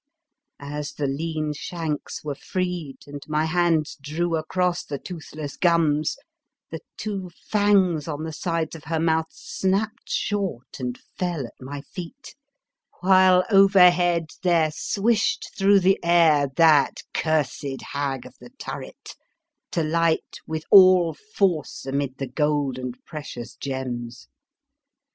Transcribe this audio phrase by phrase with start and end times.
[0.59, 6.17] As the lean shanks were freed and my hands drew across the toothless gums,
[6.71, 11.53] the two fangs on the sides of her mouth snap ped short and fell at
[11.61, 12.33] my feet,
[13.01, 19.15] while overhead there swished through the air that cursed Hag of the Turret,
[19.69, 24.27] to light with all force amid the gold and pre cious gems.